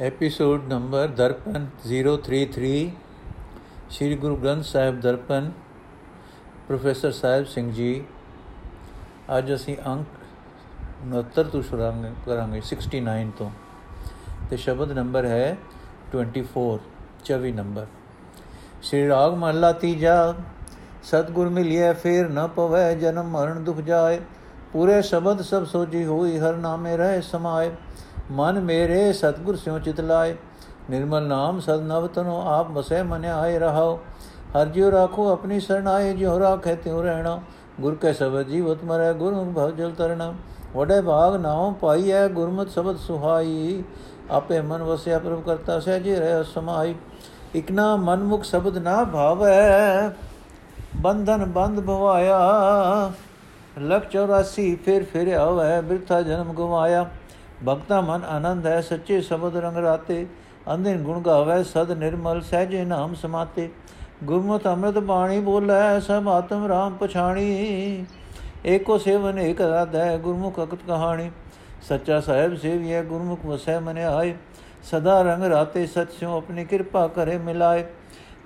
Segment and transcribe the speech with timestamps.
[0.00, 2.90] Episode number Darpan 033
[3.90, 5.50] Sri Guru Granth Sahib Darpan
[6.68, 8.04] professor Sahib Singh ji
[9.38, 10.06] ਅੱਜ ਅਸੀਂ ਅੰਕ
[11.06, 13.50] 69 ਤੋਂ ਸ਼ੁਰੂ ਕਰਾਂਗੇ 69 ਤੋਂ
[14.50, 15.56] ਤੇ ਸ਼ਬਦ ਨੰਬਰ ਹੈ
[16.16, 16.44] 24
[17.24, 17.86] 24 ਨੰਬਰ
[18.82, 20.34] ਸ੍ਰੀ ਰਾਗ ਮਹਲਾ ਤੀਜਾ
[21.02, 24.20] ਸਤਗੁਰ ਮਿਲਿਆ ਫੇਰ ਨ ਪਵੈ ਜਨਮ ਮਰਨ ਦੁਖ ਜਾਏ
[24.72, 27.70] ਪੂਰੇ ਸ਼ਬਦ ਸਭ ਸੋਜੀ ਹੋਈ ਹਰ ਨਾਮੇ ਰਹੇ ਸਮਾਏ
[28.30, 30.36] ਮਨ ਮੇਰੇ ਸਤਗੁਰ ਸਿਉ ਚਿਤ ਲਾਏ।
[30.90, 33.98] ਨਿਰਮਲ ਨਾਮ ਸਦ ਨਵ ਤਨੋ ਆਪ ਬਸੈ ਮਨ ਆਏ ਰਹਾਓ
[34.56, 37.40] ਹਰ ਜਿਉ ਰਾਖੋ ਆਪਣੀ ਸਰਣਾਏ ਜਿਉ ਰਾਖੇ ਤਿਉ ਰਹਿਣਾ।
[37.80, 40.32] ਗੁਰ ਕੈ ਸ਼ਬਦ ਜੀਵਤ ਮਰੈ ਗੁਰਮੁਖ ਭਵ ਜਲ ਤਰਣਾ।
[40.76, 43.84] ਵਡੇ ਭਾਗ ਨਾਉ ਪਾਈਐ, ਗੁਰਮਤ ਸ਼ਬਦ ਸੁਹਾਈ।
[44.30, 46.94] ਆਪੇ ਮਨ ਵਸਿਆ ਪ੍ਰਭ ਕਰਤਾ ਸਹਿਜੇ ਰਹਿ ਸਮਾਈ।
[47.54, 50.10] ਇਕਨਾ ਮਨਮੁਖ ਸ਼ਬਦ ਨਾ ਭਾਵੈ,
[50.96, 52.38] ਬੰਧਨ ਬੰਦ ਭਵਾਇਆ।
[53.80, 57.06] ਲਖ 84 ਫਿਰ ਫਿਰ ਆਵੈ, ਬਿਰਥਾ ਜਨਮ ਗਵਾਇਆ।
[57.66, 60.26] ਭਗਤਾ ਮਨ ਆਨੰਦ ਹੈ, ਸੱਚੇ ਸ਼ਬਦ ਰੰਗ ਰਾਤੇ।
[60.74, 63.68] ਅੰਧਿਨ ਗੁਣ ਗਾਵੇ, ਸਦ ਨਿਰਮਲ ਸਹਿਜੇ ਨਾਮ ਸਮਾਤੇ।
[64.24, 68.06] ਗੁਰਮਤਿ ਅੰਮ੍ਰਿਤ ਬਾਣੀ ਬੋਲੇ, ਸਭ ਆਤਮ ਰਾਮ ਪਛਾਣੀ।
[68.66, 71.30] ਏਕੋ ਸੇਵਨ ਏਕ ਰਾਧੈ, ਗੁਰਮੁਖ ਅਕਤ ਕਹਾਣੀ।
[71.88, 74.34] ਸੱਚਾ ਸਾਹਿਬ ਸੇਵੀਐ, ਗੁਰਮੁਖ ਵਸੈ ਮਨ ਆਏ।
[74.82, 77.84] ਸਦਾ ਰੰਗ ਰਾਤੇ, ਸਚ ਸਿਉ ਆਪਣੀ ਕਿਰਪਾ ਕਰੇ ਮਿਲਾਏ।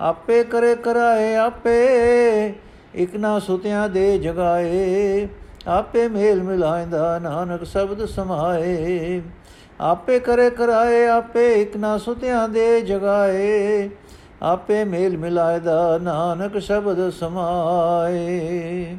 [0.01, 2.53] ਆਪੇ ਕਰੇ ਕਰਾਏ, ਆਪੇ
[2.95, 5.27] ਇਕ ਨਾ ਸੁਤਿਆਂ ਦੇ ਜਗਾਏ।
[5.67, 9.21] ਆਪੇ ਮੇਲ ਮਿਲਾਇਂਦਾ, ਨਾਨਕ ਸ਼ਬਦ ਸਮਾਏ।
[9.81, 13.89] ਆਪੇ ਕਰੇ ਕਰਾਏ, ਆਪੇ ਇਕ ਨਾ ਸੁਤਿਆਂ ਦੇ ਜਗਾਏ।
[14.41, 18.97] ਆਪੇ ਮੇਲ ਮਿਲਾਇਦਾ, ਨਾਨਕ ਸ਼ਬਦ ਸਮਾਏ।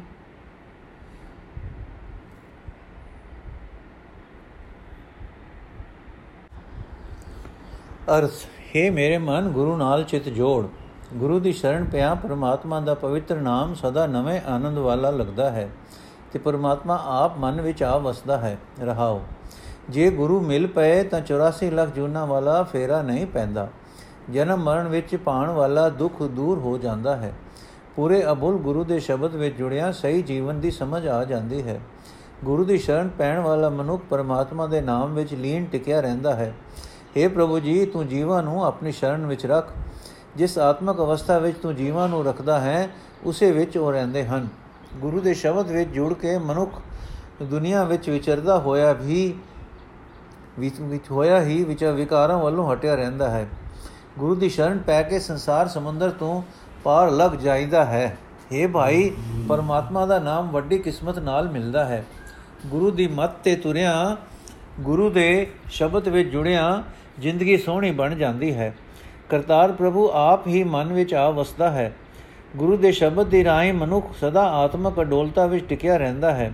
[8.17, 8.31] ਅਰਥ,
[8.75, 10.65] ਹੈ ਮੇਰੇ ਮਨ, ਗੁਰੂ ਨਾਲ ਚਿਤ ਜੋੜ।
[11.13, 15.69] ਗੁਰੂ ਦੀ ਸ਼ਰਨ ਪਿਆ, ਪਰਮਾਤਮਾ ਦਾ ਪਵਿੱਤਰ ਨਾਮ ਸਦਾ ਨਵੇਂ ਆਨੰਦ ਵਾਲਾ ਲੱਗਦਾ ਹੈ।
[16.35, 19.21] ਤੇ ਪਰਮਾਤਮਾ ਆਪ ਮਨ ਵਿੱਚ ਆ ਵਸਦਾ ਹੈ, ਰਹਾਓ।
[19.89, 23.67] ਜੇ ਗੁਰੂ ਮਿਲ ਪਏ ਤਾਂ 84 ਲੱਖ ਜੂਨਾ ਵਾਲਾ ਫੇਰਾ ਨਹੀਂ ਪੈਂਦਾ।
[24.29, 27.33] ਜਨਮ ਮਰਨ ਵਿੱਚ ਪਾਣ ਵਾਲਾ ਦੁੱਖ ਦੂਰ ਹੋ ਜਾਂਦਾ ਹੈ।
[27.95, 31.79] ਪੂਰੇ ਅਬੁਲ ਗੁਰੂ ਦੇ ਸ਼ਬਦ ਵਿੱਚ ਜੁੜਿਆ ਸਹੀ ਜੀਵਨ ਦੀ ਸਮਝ ਆ ਜਾਂਦੀ ਹੈ।
[32.45, 36.53] ਗੁਰੂ ਦੀ ਸ਼ਰਨ ਪੈਣ ਵਾਲਾ ਮਨੁੱਖ ਪਰਮਾਤਮਾ ਦੇ ਨਾਮ ਵਿੱਚ ਲੀਨ ਟਿਕਿਆ ਰਹਿੰਦਾ ਹੈ।
[37.17, 39.71] हे ਪ੍ਰਭੂ ਜੀ, ਤੂੰ ਜੀਵਾਂ ਨੂੰ ਆਪਣੀ ਸ਼ਰਨ ਵਿੱਚ ਰੱਖ।
[40.35, 42.89] ਜਿਸ ਆਤਮਕ ਅਵਸਥਾ ਵਿੱਚ ਤੂੰ ਜੀਵਾਂ ਨੂੰ ਰੱਖਦਾ ਹੈ,
[43.23, 44.64] ਉਸੇ ਵਿੱਚ ਉਹ ਰਹਿੰਦੇ ਹਨ।
[44.95, 46.81] ਗੁਰੂ ਦੇ ਸ਼ਬਦ ਵਿੱਚ ਜੁੜ ਕੇ ਮਨੁੱਖ
[47.43, 49.33] ਦੁਨੀਆ ਵਿੱਚ ਵਿਚਰਦਾ ਹੋਇਆ ਵੀ
[50.59, 53.47] ਵਿੱਚ ਵਿੱਚ ਹੋਇਆ ਹੀ ਵਿਚ ਵਿਕਾਰਾਂ ਵੱਲੋਂ ਹਟਿਆ ਰਹਿੰਦਾ ਹੈ।
[54.19, 56.43] ਗੁਰੂ ਦੀ ਸ਼ਰਨ ਪੈ ਕੇ ਸੰਸਾਰ ਸਮੁੰਦਰ ਤੋਂ
[56.83, 58.17] ਪਾਰ ਲੱਗ ਜਾਂਦਾ ਹੈ।
[58.53, 59.11] हे ਭਾਈ,
[59.49, 62.05] ਪਰਮਾਤਮਾ ਦਾ ਨਾਮ ਵੱਡੀ ਕਿਸਮਤ ਨਾਲ ਮਿਲਦਾ ਹੈ।
[62.65, 64.17] ਗੁਰੂ ਦੀ ਮੱਤ ਤੇ ਤੁਰਿਆ,
[64.79, 66.83] ਗੁਰੂ ਦੇ ਸ਼ਬਦ ਵਿੱਚ ਜੁੜਿਆ,
[67.19, 68.77] ਜ਼ਿੰਦਗੀ ਸੋਹਣੀ ਬਣ ਜਾਂਦੀ ਹੈ।
[69.29, 71.95] ਕਰਤਾਰ ਪ੍ਰਭੂ ਆਪ ਹੀ ਮਨ ਵਿੱਚ ਆ ਵਸਦਾ ਹੈ।
[72.55, 76.51] ਗੁਰੂ ਦੇ ਸ਼ਬਦ ਦੀ ਰਾਹੀਂ ਮਨੁੱਖ ਸਦਾ ਆਤਮਕ ਅਡੋਲਤਾ ਵਿੱਚ ਟਿਕਿਆ ਰਹਿੰਦਾ ਹੈ।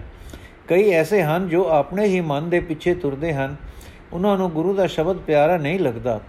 [0.67, 3.55] ਕਈ ਐਸੇ ਹਨ ਜੋ ਆਪਣੇ ਹੀ ਮਨ ਦੇ ਪਿੱਛੇ ਤੁਰਦੇ ਹਨ।
[4.13, 6.21] ਉਹਨਾਂ ਨੂੰ ਗੁਰੂ ਦਾ ਸ਼ਬਦ ਪਿਆਰਾ ਨਹੀਂ ਲੱਗਦਾ।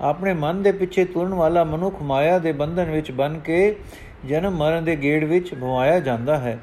[0.00, 3.76] ਆਪਣੇ ਮਨ ਦੇ ਪਿੱਛੇ ਤੁਰਨ ਵਾਲਾ ਮਨੁੱਖ ਮਾਇਆ ਦੇ ਬੰਧਨ ਵਿੱਚ ਬਨ ਕੇ
[4.24, 6.58] ਜਨਮ ਮਰਨ ਦੇ ਗੇੜ ਵਿੱਚ ਭਵਾਇਆ ਜਾਂਦਾ ਹੈ।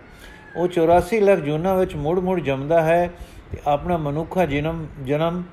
[0.56, 3.14] ਉਹ 84 ਲੱਖ ਜੂਨਾਂ ਵਿੱਚ ਮੁੜ-ਮੁੜ ਜੰਮਦਾ ਹੈ
[3.52, 5.44] ਤੇ ਆਪਣਾ ਮਨੁੱਖਾ ਜਨਮ ਜਨਮ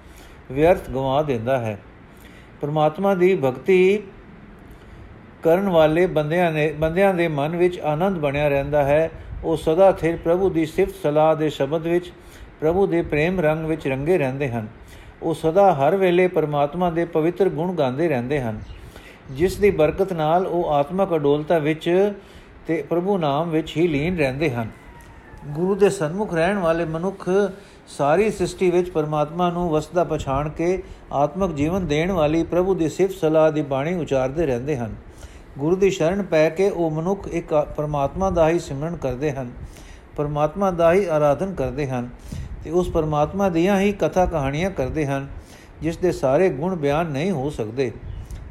[0.53, 1.81] ਵਿਅਰਥ ਗਵਾ ਦਿੰਦਾ ਹੈ।
[2.61, 4.03] ਪਰਮਾਤਮਾ ਦੀ ਭਗਤੀ
[5.43, 9.11] ਕਰਨ ਵਾਲੇ ਬੰਦਿਆਂ ਨੇ, ਬੰਦਿਆਂ ਦੇ ਮਨ ਵਿੱਚ ਆਨੰਦ ਬਣਿਆ ਰਹਿੰਦਾ ਹੈ।
[9.45, 12.13] ਉਹ ਸਦਾ ਥਿਰ ਪ੍ਰਭੂ ਦੀ ਸਿਫਤ ਸਲਾਹ ਦੇ ਸ਼ਬਦ ਵਿੱਚ,
[12.61, 14.67] ਪ੍ਰਭੂ ਦੇ ਪ੍ਰੇਮ ਰੰਗ ਵਿੱਚ ਰੰਗੇ ਰਹਿੰਦੇ ਹਨ।
[15.23, 18.61] ਉਹ ਸਦਾ ਹਰ ਵੇਲੇ ਪਰਮਾਤਮਾ ਦੇ ਪਵਿੱਤਰ ਗੁਣ ਗਾਉਂਦੇ ਰਹਿੰਦੇ ਹਨ।
[19.31, 22.13] ਜਿਸ ਦੀ ਬਰਕਤ ਨਾਲ ਉਹ ਆਤਮਕ ਅਡੋਲਤਾ ਵਿੱਚ
[22.67, 24.69] ਤੇ ਪ੍ਰਭੂ ਨਾਮ ਵਿੱਚ ਹੀ ਲੀਨ ਰਹਿੰਦੇ ਹਨ।
[25.47, 27.29] ਗੁਰੂ ਦੇ ਸਨਮੁਖ ਰਹਿਣ ਵਾਲੇ ਮਨੁੱਖ
[27.89, 33.15] ਸਾਰੀ ਸ੍ਰਿਸ਼ਟੀ ਵਿੱਚ ਪਰਮਾਤਮਾ ਨੂੰ ਵਸਦਾ ਪਛਾਣ ਕੇ ਆਤਮਕ ਜੀਵਨ ਦੇਣ ਵਾਲੀ ਪ੍ਰਭੂ ਦੀ ਸਿਫਤ
[33.15, 34.95] ਸਲਾਹ ਦੀ ਬਾਣੀ ਉਚਾਰਦੇ ਰਹਿੰਦੇ ਹਨ।
[35.61, 39.51] ਗੁਰੂ ਦੀ ਸ਼ਰਨ ਪੈ ਕੇ ਉਹ ਮਨੁੱਖ ਇੱਕ ਪਰਮਾਤਮਾ ਦਾ ਹੀ ਸਿਮਰਨ ਕਰਦੇ ਹਨ,
[40.17, 42.09] ਪਰਮਾਤਮਾ ਦਾ ਹੀ ਆਰਾਧਨ ਕਰਦੇ ਹਨ
[42.65, 45.29] ਤੇ ਉਸ ਪਰਮਾਤਮਾ ਦੀਆਂ ਹੀ ਕਥਾ ਕਹਾਣੀਆਂ ਕਰਦੇ ਹਨ,
[45.83, 47.91] ਜਿਸ ਦੇ ਸਾਰੇ ਗੁਣ ਬਿਆਨ ਨਹੀਂ ਹੋ ਸਕਦੇ।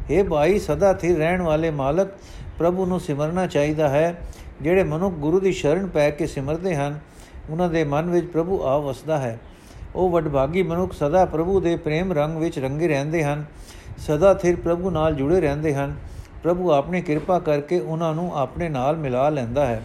[0.10, 2.12] ਇਹ ਭਾਈ, ਸਦਾ ਸਥਿਰ ਰਹਿਣ ਵਾਲੇ ਮਾਲਕ,
[2.58, 4.22] ਪ੍ਰਭੂ ਨੂੰ ਸਿਮਰਨਾ ਚਾਹੀਦਾ ਹੈ,
[4.62, 7.00] ਜਿਹੜੇ ਮਨੁੱਖ ਗੁਰੂ ਦੀ ਸ਼ਰਨ ਪੈ ਕੇ ਸਿਮਰਦੇ ਹਨ,
[7.50, 9.38] ਉਹਨਾਂ ਦੇ ਮਨ ਵਿੱਚ ਪ੍ਰਭੂ ਆ ਵਸਦਾ ਹੈ।
[9.96, 13.46] ਉਹ ਵਡਭਾਗੀ ਮਨੁੱਖ ਸਦਾ ਪ੍ਰਭੂ ਦੇ ਪ੍ਰੇਮ ਰੰਗ ਵਿੱਚ ਰੰਗੇ ਰਹਿੰਦੇ ਹਨ,
[13.98, 15.96] ਸਦਾ ਸਥਿਰ ਪ੍ਰਭੂ ਨਾਲ ਜੁੜੇ ਰਹਿੰਦੇ ਹਨ।
[16.44, 19.82] ਪ੍ਰਭੂ ਆਪਣੀ ਕਿਰਪਾ ਕਰਕੇ ਉਹਨਾਂ ਨੂੰ ਆਪਣੇ ਨਾਲ ਮਿਲਾ ਲੈਂਦਾ ਹੈ।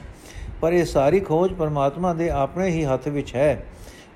[0.60, 3.64] ਪਰ ਇਹ ਸਾਰੀ ਖੋਜ ਪਰਮਾਤਮਾ ਦੇ ਆਪਣੇ ਹੀ ਹੱਥ ਵਿੱਚ ਹੈ।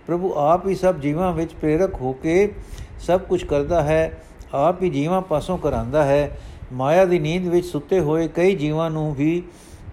[0.07, 2.53] ਪ੍ਰਭੂ ਆਪ ਹੀ ਸਭ ਜੀਵਾਂ ਵਿੱਚ ਪ੍ਰੇਰਕ ਹੋ ਕੇ
[3.01, 4.23] ਸਭ ਕੁਝ ਕਰਦਾ ਹੈ।
[4.55, 6.39] ਆਪ ਹੀ ਜੀਵਾਂ ਪਾਸੋਂ ਕਰਾਂਦਾ ਹੈ।
[6.73, 9.43] ਮਾਇਆ ਦੀ ਨੀਂਦ ਵਿੱਚ ਸੁੱਤੇ ਹੋਏ ਕਈ ਜੀਵਾਂ ਨੂੰ ਵੀ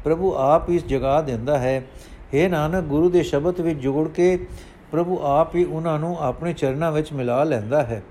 [0.04, 1.86] ਪ੍ਰਭੂ ਆਪ ਹੀ ਜਗਾ ਦਿੰਦਾ ਹੈ।
[2.34, 4.48] हे ਨਾਨਕ, ਗੁਰੂ ਦੇ ਸ਼ਬਦ ਵਿੱਚ ਜੁੜ ਕੇ
[4.92, 8.04] ਪ੍ਰਭੂ ਆਪ ਹੀ ਉਹਨਾਂ ਨੂੰ ਆਪਣੇ ਚਰਨਾਂ ਵਿੱਚ ਮਿਲਾ ਲੈਂਦਾ ਹੈ।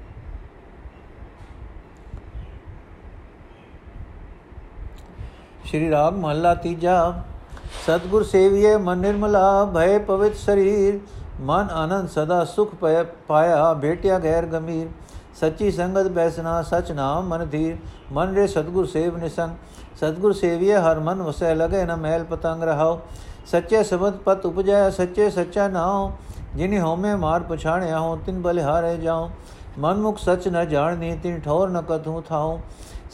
[5.75, 6.97] ਸ਼੍ਰੀ ਰਾਗ ਮਹੱਲਾ ਤੀਜਾ
[7.87, 10.99] ਸਤਗੁਰ ਸੇਵੀਏ ਮਨ ਨਿਰਮਲਾ ਭੈ ਪਵਿੱਤ ਸਰੀਰ
[11.41, 12.75] ਮਨ ਆਨੰਦ ਸਦਾ ਸੁਖ
[13.29, 14.89] ਪਾਇਆ ਭੇਟਿਆ ਗੈਰ ਗੰਭੀਰ
[15.41, 17.77] ਸੱਚੀ ਸੰਗਤ ਬੈਸਨਾ ਸਚ ਨਾਮ ਮਨ ਧੀਰ
[18.13, 23.01] ਮਨ ਰੇ ਸਤਗੁਰ ਸੇਵ ਨਿਸੰਗ ਸਤਗੁਰ ਸੇਵੀਏ ਹਰ ਮਨ ਵਸੈ ਲਗੇ ਨ ਮਹਿਲ ਪਤੰਗ ਰਹਾਓ
[23.47, 26.11] ਸੱਚੇ ਸਬਦ ਪਤ ਉਪਜੈ ਸੱਚੇ ਸੱਚਾ ਨਾਉ
[26.57, 29.29] ਜਿਨੇ ਹਉਮੈ ਮਾਰ ਪਛਾਣਿਆ ਹੋ ਤਿਨ ਬਲਿਹਾਰੇ ਜਾਉ
[29.79, 32.59] ਮਨ ਮੁਖ ਸਚ ਨ ਜਾਣਨੀ ਤਿਨ ਠੌਰ ਨ ਕਥੂ ਥਾਉ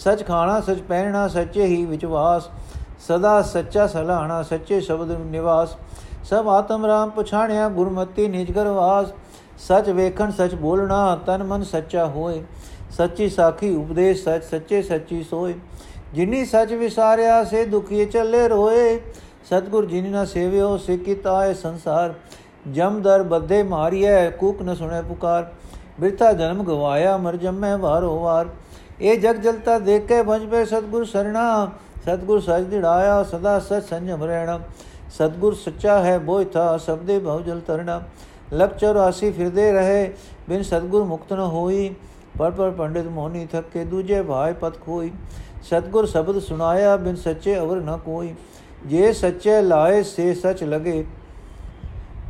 [0.00, 2.48] ਸਚ ਖਾਣਾ, ਸਚ ਪਹਿਣਾ ਸੱਚੇ ਹੀ ਵਿਚਵਾਸ,
[2.98, 5.76] ਸਦਾ ਸੱਚਾ ਸਲਾਹਣਾ, ਸੱਚੇ ਸ਼ਬਦ ਨਿਵਾਸ।
[6.24, 9.06] ਸਭ ਆਤਮ ਰਾਮ ਪਛਾਣਿਆ, ਗੁਰਮਤੀ ਨਿਜ ਵਾਸ।
[9.58, 12.44] ਸਚ ਵੇਖਣ, ਸਚ ਬੋਲਣਾ, ਤਨ ਮਨ ਸੱਚਾ ਹੋਏ।
[12.90, 15.54] ਸੱਚੀ ਸਾਖੀ ਉਪਦੇਸ਼, ਸਚ ਸੱਚੇ ਸੱਚੀ ਸੋਏ।
[16.14, 19.00] ਜਿਨੀ ਸਚ ਵਿਸਾਰਿਆ, ਸੇ ਦੁਖੀ ਚੱਲੇ ਰੋਏ।
[19.44, 22.14] ਸਤਗੁਰ ਜਿਨੀ ਨਾ ਸੇਵਿਓ ਸਿਕਿਤਾਏ ਸੰਸਾਰ।
[22.72, 25.52] ਜਮ ਦਰ ਬੱਧੇ ਮਾਰੀਐ, ਕੂਕ ਨ ਸੁਣੇ ਪੁਕਾਰ।
[26.00, 28.46] ਬਿਰਥਾ ਜਨਮ ਗਵਾਇਆ, ਮਰ ਜੰਮੈ ਵਾਰੋ ਵਾਰ।
[29.00, 31.70] ਇਹ ਜਗ ਜਲਤਾ ਦੇਖ ਕੇ ਭਜ ਪੇ ਸਤਗੁਰ ਸਰਣਾ।
[32.04, 34.60] ਸਤਗੁਰ ਸਜ ਦਿੜਾਇਆ, ਸਦਾ ਸਚ ਸੰਜਮ ਰਹਿਣਾ।
[35.10, 38.02] ਸਤਗੁਰ ਸੱਚਾ ਹੈ ਬੋਇ ਥਾ ਸਬਦੇ ਭਉ ਜਲ ਤਰਣਾ।
[38.54, 40.14] ਲਖ 84 ਫਿਰਦੇ ਰਹੇ,
[40.48, 41.94] ਬਿਨ ਸਤਗੁਰ ਮੁਕਤ ਨ ਹੋਈ।
[42.38, 45.10] ਪਰ ਪਰ ਪੰਡਿਤ ਮੋਹਨੀ ਥੱਕੇ, ਦੂਜੇ ਭਾਇ ਪਤ ਖੋਈ।
[45.62, 48.34] ਸਤਗੁਰ ਸ਼ਬਦ ਸੁਨਾਇਆ ਬਿਨ ਸੱਚੇ ਅਵਰ ਨ ਕੋਈ।
[48.86, 51.04] ਜੇ ਸੱਚੇ ਲਾਏ, ਸੇ ਸਚ ਲਗੇ।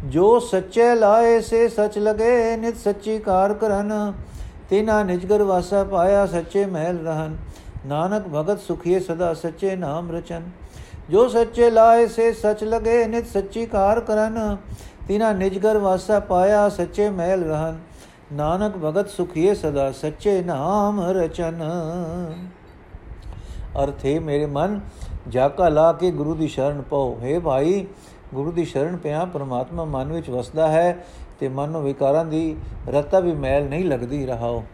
[0.05, 4.13] ਜੋ ਸੱਚੇ ਲਾਏ, ਸੇ ਸਚ ਲਗੇ, ਨਿਤ ਸੱਚੀ ਕਾਰ ਕਰਨ।
[4.71, 7.37] ਤਿਨਾ ਨਿਜਗਰ ਵਾਸਾ ਪਾਇਆ ਸੱਚੇ ਮਹਿਲ ਰਹਨ
[7.87, 10.43] ਨਾਨਕ ਭਗਤ ਸੁਖੀਏ ਸਦਾ ਸੱਚੇ ਨਾਮ ਰਚਨ
[11.11, 14.57] ਜੋ ਸੱਚੇ ਲਾਏ ਸੇ ਸਚ ਲਗੇ ਨਿਤ ਸੱਚੀ ਕਾਰ ਕਰਨ
[15.09, 17.79] ਤਿਨਾ ਨਿਜਗਰ ਵਾਸਾ ਪਾਇਆ ਸੱਚੇ ਮਹਿਲ ਰਹਨ
[18.33, 21.63] ਨਾਨਕ ਭਗਤ ਸੁਖੀਏ ਸਦਾ ਸੱਚੇ ਨਾਮ ਰਚਨ
[23.83, 24.81] ਅਰਥੇ ਮੇਰੇ ਮਨ
[25.29, 27.87] ਜਾਕਾ ਲਾ ਕੇ ਗੁਰੂ ਦੀ ਸ਼ਰਨ ਪਾਓ ਹੈ ਭਾਈ
[28.35, 30.97] ਗੁਰੂ ਦੀ ਸ਼ਰਨ ਪਿਆ ਪਰਮਾਤਮਾ ਮਨ ਵਿੱਚ ਵਸਦਾ ਹੈ
[31.41, 32.57] ਤੇ ਮਨ ਨੂੰ ਵਿਕਾਰਾਂ ਦੀ
[32.89, 34.65] ਰਤਾ ਵੀ ਮੈਲ ਨਹੀਂ ਲੱਗਦੀ ਰਹਾਓ।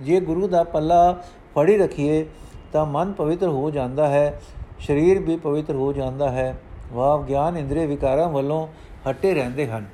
[0.00, 1.12] ਜੇ ਗੁਰੂ ਦਾ ਪੱਲਾ
[1.56, 2.26] ਫੜੀ ਰਖੀਏ,
[2.72, 4.40] ਤਾਂ ਮਨ ਪਵਿੱਤਰ ਹੋ ਜਾਂਦਾ ਹੈ,
[4.80, 6.58] ਸਰੀਰ ਵੀ ਪਵਿੱਤਰ ਹੋ ਜਾਂਦਾ ਹੈ।
[6.92, 8.68] ਵਾਹ ਗਿਆਨ ਇੰਦਰੀ ਵਿਕਾਰਾਂ ਵੱਲੋਂ
[9.10, 9.86] ਹਟੇ ਰਹਿੰਦੇ ਹਨ।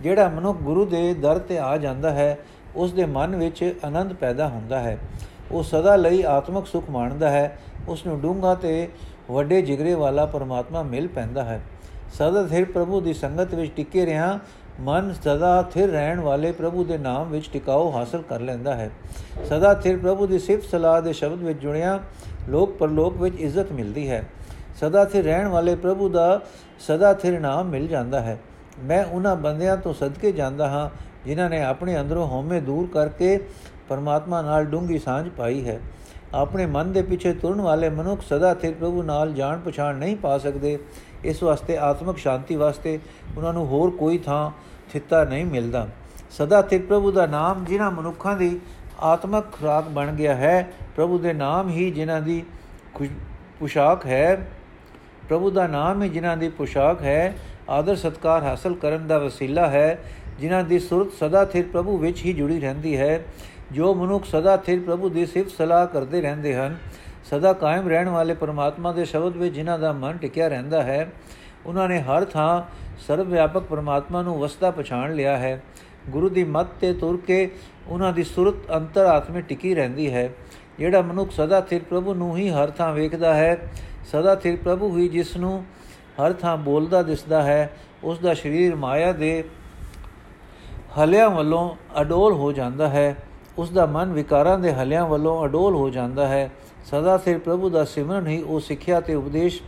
[0.00, 2.38] ਜਿਹੜਾ ਮਨੁੱਖ ਗੁਰੂ ਦੇ ਦਰ ਤੇ ਆ ਜਾਂਦਾ ਹੈ
[2.76, 4.98] ਉਸ ਦੇ ਮਨ ਵਿੱਚ ਆਨੰਦ ਪੈਦਾ ਹੁੰਦਾ ਹੈ।
[5.50, 8.88] ਉਹ ਸਦਾ ਲਈ ਆਤਮਿਕ ਸੁਖ ਮਾਣਦਾ ਹੈ। ਉਸ ਨੂੰ ਡੂੰਘਾ ਤੇ
[9.30, 11.60] ਵੱਡੇ ਜਿਗਰੇ ਵਾਲਾ ਪਰਮਾਤਮਾ ਮਿਲ ਪੈਂਦਾ ਹੈ।
[12.12, 14.38] ਸਦਾ ਸਿਰ ਪ੍ਰਭੂ ਦੀ ਸੰਗਤ ਵਿੱਚ ਟਿਕੇ ਰਿਹਾ
[14.80, 18.90] ਮਨ ਸਦਾ ਥਿਰ ਰਹਿਣ ਵਾਲੇ ਪ੍ਰਭੂ ਦੇ ਨਾਮ ਵਿੱਚ ਟਿਕਾਓ ਹਾਸਲ ਕਰ ਲੈਂਦਾ ਹੈ।
[19.44, 22.00] ਸਦਾ ਥਿਰ ਪ੍ਰਭੂ ਦੀ ਸਿਫਤ ਸਲਾਹ ਦੇ ਸ਼ਬਦ ਵਿੱਚ ਜੁੜਿਆ,
[22.48, 24.24] ਲੋਕ ਪਰਲੋਕ ਵਿੱਚ ਇੱਜ਼ਤ ਮਿਲਦੀ ਹੈ।
[24.80, 26.40] ਸਦਾ ਥਿਰ ਰਹਿਣ ਵਾਲੇ ਪ੍ਰਭੂ ਦਾ
[26.78, 28.38] ਸਦਾ ਥਿਰ ਨਾਮ ਮਿਲ ਜਾਂਦਾ ਹੈ।
[28.78, 30.90] ਮੈਂ ਉਹਨਾਂ ਬੰਦਿਆਂ ਤੋਂ ਸਦਕੇ ਜਾਂਦਾ ਹਾਂ,
[31.26, 33.38] ਜਿਨ੍ਹਾਂ ਨੇ ਆਪਣੇ ਅੰਦਰੋਂ ਹਉਮੈ ਦੂਰ ਕਰਕੇ
[33.88, 35.80] ਪਰਮਾਤਮਾ ਨਾਲ ਡੂੰਗੀ ਸਾਂਝ ਪਾਈ ਹੈ।
[36.34, 40.36] ਆਪਣੇ ਮਨ ਦੇ ਪਿੱਛੇ ਤੁਰਨ ਵਾਲੇ ਮਨੁੱਖ ਸਦਾ ਥਿਰ ਪ੍ਰਭੂ ਨਾਲ ਜਾਣ ਪਛਾਣ ਨਹੀਂ ਪਾ
[40.38, 40.78] ਸਕਦੇ।
[41.24, 42.98] ਇਸ ਵਾਸਤੇ ਆਤਮਿਕ ਸ਼ਾਂਤੀ ਵਾਸਤੇ
[43.36, 44.50] ਉਹਨਾਂ ਨੂੰ ਹੋਰ ਕੋਈ ਥਾਂ
[44.92, 45.86] ਥਿੱਤਾ ਨਹੀਂ ਮਿਲਦਾ।
[46.30, 48.58] ਸਦਾ ਥਿਰ ਪ੍ਰਭੂ ਦਾ ਨਾਮ ਜਿਨ੍ਹਾਂ ਮਨੁੱਖਾਂ ਦੀ
[49.02, 52.42] ਆਤਮਿਕ ਖੁਰਾਕ ਬਣ ਗਿਆ ਹੈ, ਪ੍ਰਭੂ ਦੇ ਨਾਮ ਹੀ ਜਿਨ੍ਹਾਂ ਦੀ
[53.58, 54.48] ਪੁਸ਼ਾਕ ਹੈ।
[55.28, 57.34] ਪ੍ਰਭੂ ਦਾ ਨਾਮ ਹੀ ਜਿਨ੍ਹਾਂ ਦੀ ਪੁਸ਼ਾਕ ਹੈ,
[57.68, 59.98] ਆਦਰ ਸਤਕਾਰ ਹਾਸਲ ਕਰਨ ਦਾ ਵਸੀਲਾ ਹੈ,
[60.40, 63.24] ਜਿਨ੍ਹਾਂ ਦੀ ਸੁਰਤ ਸਦਾ ਥਿਰ ਪ੍ਰਭੂ ਵਿੱਚ ਹੀ ਜੁੜੀ ਰਹਿੰਦੀ ਹੈ।
[63.72, 66.76] ਜੋ ਮਨੁੱਖ ਸਦਾ ਥਿਰ ਪ੍ਰਭੂ ਦੀ ਸਿਫਤ ਸਲਾਹ ਕਰਦੇ ਰਹਿੰਦੇ ਹਨ,
[67.24, 71.12] ਸਦਾ ਕਾਇਮ ਰਹਿਣ ਵਾਲੇ ਪਰਮਾਤਮਾ ਦੇ ਸ਼ਬਦ ਵਿੱਚ ਜਿਨ੍ਹਾਂ ਦਾ ਮਨ ਟਿਕਿਆ ਰਹਿੰਦਾ ਹੈ,
[71.66, 72.62] ਉਹਨਾਂ ਨੇ ਹਰ ਥਾਂ
[73.06, 75.62] ਸਰਵ ਵਿਆਪਕ ਪਰਮਾਤਮਾ ਨੂੰ ਵਸਦਾ ਪਛਾਣ ਲਿਆ ਹੈ।
[76.08, 77.50] ਗੁਰੂ ਦੀ ਮੱਤ ਤੇ ਤੁਰ ਕੇ
[77.88, 80.30] ਉਹਨਾਂ ਦੀ ਸੁਰਤ ਅੰਤਰ ਆਤਮੇ ਟਿਕੀ ਰਹਿੰਦੀ ਹੈ।
[80.78, 83.56] ਜਿਹੜਾ ਮਨੁੱਖ ਸਦਾ ਥਿਰ ਪ੍ਰਭੂ ਨੂੰ ਹੀ ਹਰ ਥਾਂ ਵੇਖਦਾ ਹੈ,
[84.12, 85.64] ਸਦਾ ਥਿਰ ਪ੍ਰਭੂ ਹੀ ਜਿਸ ਨੂੰ
[86.20, 87.70] ਹਰ ਥਾਂ ਬੋਲਦਾ ਦਿਸਦਾ ਹੈ,
[88.04, 89.44] ਉਸ ਦਾ ਸਰੀਰ ਮਾਇਆ ਦੇ
[90.98, 93.16] ਹਲਿਆਂ ਵੱਲੋਂ ਅਡੋਲ ਹੋ ਜਾਂਦਾ ਹੈ।
[93.58, 96.50] ਉਸ ਦਾ ਮਨ ਵਿਕਾਰਾਂ ਦੇ ਹਲਿਆਂ ਵੱਲੋਂ ਅਡੋਲ ਹੋ ਜਾਂਦਾ ਹੈ।
[96.84, 99.62] ਸਦਾ ਸਿਰ ਪ੍ਰਭੂ ਦਾ ਸਿਮਰਨ ਹੀ ਉਹ ਸਿੱਖਿਆ ਤੇ ਉਪਦੇਸ਼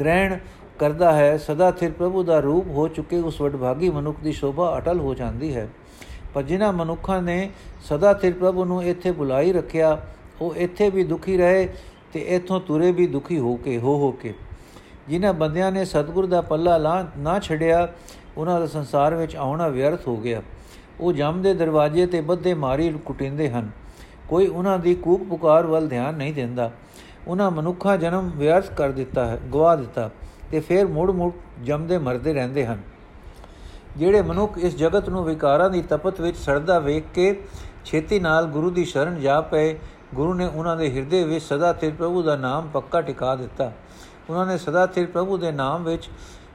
[0.00, 0.38] ਗ੍ਰਹਿਣ
[0.78, 5.00] ਕਰਦਾ ਹੈ। ਸਦਾ ਸਿਰ ਪ੍ਰਭੂ ਦਾ ਰੂਪ ਹੋ ਚੁੱਕੇ ਉਸ ਵਡਭਾਗੀ ਮਨੁੱਖ ਦੀ ਸ਼ੋਭਾ ਅਟਲ
[5.00, 5.68] ਹੋ ਜਾਂਦੀ ਹੈ।
[6.34, 7.50] ਪਰ ਜਿਨ੍ਹਾਂ ਮਨੁੱਖਾਂ ਨੇ
[7.88, 9.98] ਸਦਾ ਸਿਰ ਪ੍ਰਭੂ ਨੂੰ ਇੱਥੇ ਬੁਲਾਈ ਰੱਖਿਆ,
[10.40, 11.68] ਉਹ ਇੱਥੇ ਵੀ ਦੁਖੀ ਰਹੇ
[12.12, 14.34] ਤੇ ਇੱਥੋਂ ਤੁਰੇ ਵੀ ਦੁਖੀ ਹੋ ਕੇ, ਹੋ ਹੋ ਕੇ।
[15.08, 17.88] ਜਿਨ੍ਹਾਂ ਬੰਦਿਆਂ ਨੇ ਸਤਿਗੁਰ ਦਾ ਪੱਲਾ ਲਾ, ਨਾ ਛੱਡਿਆ,
[18.36, 20.42] ਉਹਨਾਂ ਦਾ ਸੰਸਾਰ ਵਿੱਚ ਆਉਣਾ ਵਿਅਰਥ ਹੋ ਗਿਆ।
[21.00, 23.70] ਉਹ ਜਮ ਦੇ ਦਰਵਾਜ਼ੇ ਤੇ ਬੱਧੇ ਮਾਰੀ ਕੁਟਿੰਦੇ ਹਨ।
[24.28, 26.70] ਕੋਈ ਉਹਨਾਂ ਦੀ ਕੂਕ ਪੁਕਾਰ ਵੱਲ ਧਿਆਨ ਨਹੀਂ ਦਿੰਦਾ।
[27.26, 30.10] ਉਹਨਾਂ ਮਨੁੱਖਾ ਜਨਮ ਵਿਅਰਥ ਕਰ ਦਿੱਤਾ ਹੈ, ਗਵਾ ਦਿੱਤਾ
[30.50, 31.32] ਤੇ ਫਿਰ ਮੁੜ ਮੁੜ
[31.64, 32.80] ਜੰਮਦੇ ਮਰਦੇ ਰਹਿੰਦੇ ਹਨ।
[33.96, 37.42] ਜਿਹੜੇ ਮਨੁੱਖ ਇਸ ਜਗਤ ਨੂੰ ਵਿਕਾਰਾਂ ਦੀ ਤਪਤ ਵਿੱਚ ਸੜਦਾ ਵੇਖ ਕੇ
[37.84, 39.78] ਛੇਤੀ ਨਾਲ ਗੁਰੂ ਦੀ ਸ਼ਰਨ ਜਾ ਪਏ,
[40.14, 43.72] ਗੁਰੂ ਨੇ ਉਹਨਾਂ ਦੇ ਹਿਰਦੇ ਵਿੱਚ ਸਦਾ ਤੇ ਪ੍ਰਭੂ ਦਾ ਨਾਮ ਪੱਕਾ ਟਿਕਾ ਦਿੱਤਾ।
[44.30, 46.08] ਉਹਨਾਂ ਨੇ ਸਦਾ ਤੇ ਪ੍ਰਭੂ ਦੇ ਨਾਮ ਵਿੱਚ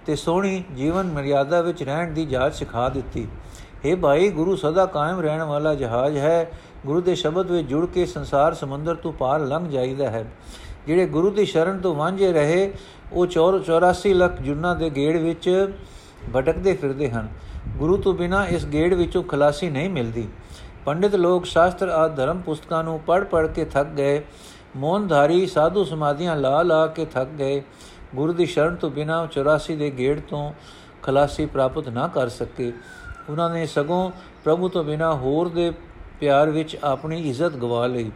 [0.06, 3.28] ਤੇ ਸੋਹਣੀ ਜੀਵਨ ਮਰਿਆਦਾ ਵਿੱਚ ਰਹਿਣ ਦੀ ਜਾਚ ਸਿਖਾ ਦਿੱਤੀ।
[3.86, 6.52] हे ਭਾਈ, ਗੁਰੂ ਸਦਾ ਕਾਇਮ ਰਹਿਣ ਵਾਲਾ ਜਹਾਜ਼ ਹੈ।
[6.86, 10.25] ਗੁਰੂ ਦੇ ਸ਼ਬਦ ਵਿੱਚ ਜੁੜ ਕੇ ਸੰਸਾਰ ਸਮੁੰਦਰ ਤੋਂ ਪਾਰ ਲੰਘ ਜਾਈਦਾ ਹੈ।
[10.88, 12.74] ਜਿਹੜੇ ਗੁਰੂ ਦੀ ਸ਼ਰਨ ਤੋਂ ਵਾਂਝੇ ਰਹੇ,
[13.13, 15.72] ਉਹ 84 ਲੱਖ ਜੁਨਾ ਦੇ ਗੇੜ ਵਿੱਚ
[16.36, 17.28] ਭਟਕਦੇ ਫਿਰਦੇ ਹਨ।
[17.78, 20.28] ਗੁਰੂ ਤੋਂ ਬਿਨਾ ਇਸ ਗੇੜ ਵਿੱਚੋਂ ਖਲਾਸੀ ਨਹੀਂ ਮਿਲਦੀ।
[20.86, 24.22] ਪੰਡਿਤ ਲੋਕ ਸ਼ਾਸਤਰ ਆ ਧਰਮ ਪੁਸਤਕਾਂ ਨੂੰ ਪੜ੍ਹ ਪੜ੍ਹ ਕੇ ਥੱਕ ਗਏ।
[24.75, 27.63] ਮੌਨਧਾਰੀ ਸਾਧੂ ਸਮਾਧੀਆਂ ਲਾ ਲਾ ਕੇ ਥੱਕ ਗਏ।
[28.16, 30.54] ਗੁਰੂ ਦੀ ਸ਼ਰਨ ਤੋਂ ਬਿਨਾ 84 ਦੇ ਗੇੜ ਤੋਂ
[31.04, 32.74] ਖਲਾਸੀ ਪ੍ਰਾਪਤ ਨਾ ਕਰ ਸਕੇ।
[33.30, 34.12] ਉਹਨਾਂ ਨੇ ਸਗੋਂ
[34.44, 35.72] ਪ੍ਰਭੂ ਤੋਂ ਬਿਨਾ ਹੋਰ ਦੇ
[36.20, 38.12] ਪਿਆਰ ਵਿੱਚ ਆਪਣੀ ਇੱਜ਼ਤ ਗਵਾ ਲਈ।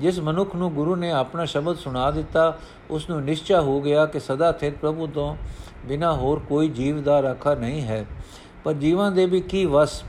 [0.00, 2.58] ਜਿਸ ਮਨੁੱਖ ਨੂੰ ਗੁਰੂ ਨੇ ਆਪਣਾ ਸ਼ਬਦ ਸੁਣਾ ਦਿੱਤਾ,
[2.90, 5.36] ਉਸ ਨੂੰ ਨਿਸ਼ਚਾ ਹੋ ਗਿਆ ਕਿ ਸਦਾ ਸਥਿਰ ਪ੍ਰਭੂ ਤੋਂ
[5.84, 8.06] ਬਿਨਾ ਹੋਰ ਕੋਈ ਜੀਵ ਦਾ ਰਾਖਾ ਨਹੀਂ ਹੈ।
[8.64, 10.02] ਪਰ ਜੀਵਾਂ ਦੇ ਵੀ ਕੀ ਵਸ?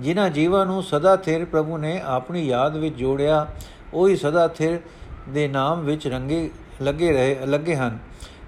[0.00, 3.46] ਜਿਨ੍ਹਾਂ ਜੀਵਾਂ ਨੂੰ ਸਦਾ ਸਥਿਰ ਪ੍ਰਭੂ ਨੇ ਆਪਣੀ ਯਾਦ ਵਿੱਚ ਜੋੜਿਆ,
[3.94, 4.80] ਉਹੀ ਸਦਾ ਸਥਿਰ
[5.28, 6.50] ਦੇ ਨਾਮ ਵਿੱਚ ਰੰਗੇ,
[6.82, 7.98] ਲੱਗੇ ਰਹੇ, ਲੱਗੇ ਹਨ।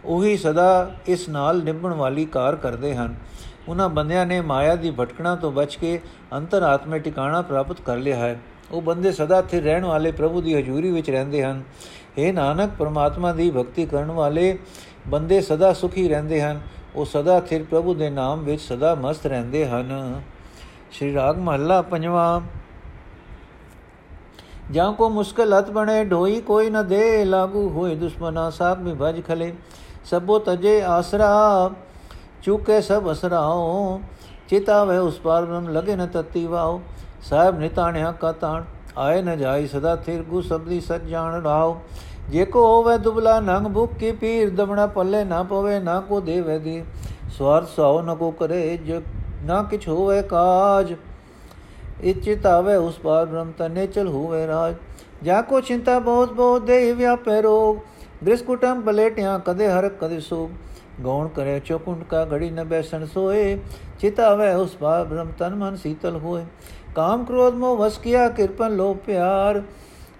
[0.04, 3.14] ਉਹੀ ਸਦਾ ਇਸ ਨਾਲ ਨਿਭਣ ਵਾਲੀ ਕਾਰ ਕਰਦੇ ਹਨ।
[3.68, 6.00] ਉਹਨਾਂ ਬੰਦਿਆਂ ਨੇ ਮਾਇਆ ਦੀ ਭਟਕਣਾ ਤੋਂ ਬਚ ਕੇ
[6.32, 10.90] ਅੰਤਰਾਤਮੇ ਟਿਕਾਣਾ ਪ੍ਰਾਪਤ ਕਰ ਲਿਆ ਹੈ। ਉਹ ਬੰਦੇ ਸਦਾ ਸਥਿਰ ਰਹਿਣ ਵਾਲੇ ਪ੍ਰਭੂ ਦੀ ਹਜ਼ੂਰੀ
[10.90, 11.62] ਵਿੱਚ ਰਹਿੰਦੇ ਹਨ।
[12.18, 14.58] हे ਨਾਨਕ, ਪਰਮਾਤਮਾ ਦੀ ਭਗਤੀ ਕਰਨ ਵਾਲੇ
[15.08, 16.61] ਬੰਦੇ ਸਦਾ ਸੁਖੀ ਰਹਿੰਦੇ ਹਨ।
[16.94, 20.23] ਉਹ ਸਦਾ ਸਥਿਰ ਪ੍ਰਭੂ ਦੇ ਨਾਮ ਵਿੱਚ ਸਦਾ ਮਸਤ ਰਹਿੰਦੇ ਹਨ।
[20.90, 22.40] ਸ਼੍ਰੀ ਰਾਗ ਮਹੱਲਾ ਪੰਜਵਾਂ।
[24.70, 29.23] ਜਾਂ ਕੋ ਮੁਸ਼ਕਲ ਹਤ ਬਣੇ, ਢੋਈ ਕੋਈ ਨ ਦੇ, ਲਾਗੂ ਹੋਏ ਦੁਸ਼ਮਨਾ ਸਾਖ ਵੀ ਭਜ
[29.25, 29.54] ਖਲੇ।
[30.04, 31.70] ਸਭੋ ਤਜੇ ਆਸਰਾ
[32.47, 34.00] ਚੁਕੇ ਸਭ ਅਸਰਾਓ
[34.49, 36.81] ਚਿਤਾਵੇ ਉਸ ਪਾਰ ਬ੍ਰਹਮ ਲਗੇ ਨ ਤਤੀ ਵਾਓ
[37.23, 38.65] ਸਾਹਿਬ ਨਿਤਾਣਿਆ ਕਾ ਤਾਣ
[38.97, 41.76] ਆਏ ਨ ਜਾਈ ਸਦਾ ਥਿਰ ਗੁ ਸਬਦੀ ਸਤ ਜਾਣ ਰਾਓ
[42.31, 46.59] ਜੇ ਕੋ ਹੋਵੇ ਦੁਬਲਾ ਨੰਗ ਭੁਖ ਕੀ ਪੀਰ ਦਮਣਾ ਪੱਲੇ ਨਾ ਪਵੇ ਨਾ ਕੋ ਦੇਵੇ
[46.59, 46.83] ਦੀ
[47.38, 49.00] ਸਵਾਰ ਸੋ ਨ ਕੋ ਕਰੇ ਜ
[49.45, 50.95] ਨਾ ਕਿਛ ਹੋਵੇ ਕਾਜ
[52.05, 54.75] ਇਚਿਤ ਆਵੇ ਉਸ ਪਾਰ ਬ੍ਰਹਮ ਤਨੇ ਚਲ ਹੋਵੇ ਰਾਜ
[55.23, 57.76] ਜਾ ਕੋ ਚਿੰਤਾ ਬਹੁਤ ਬਹੁਤ ਦੇ ਵਿਆਪੇ ਰੋਗ
[58.25, 60.21] ਦ੍ਰਿਸ ਕੁਟਮ ਬਲੇਟਿਆਂ ਕਦੇ ਹਰ ਕਦੇ
[60.97, 63.59] ਸੋ ਗੌਣ ਕਰੇ ਚੋਕੁੰਡ ਕਾ ਘੜੀ ਨ ਬੈਸਣ ਸੋਏ
[64.00, 66.45] ਚਿਤਾਵੇ ਉਸ ਪਾਰ ਬ੍ਰਹਮ ਤਨ ਮਨ ਸੀਤਲ ਹੋਏ
[66.95, 69.62] ਕਾਮ ਕ੍ਰੋਧ ਮੋ ਵਸ ਕੀਆ ਕਿਰਪਨ ਲੋ ਪਿਆਰ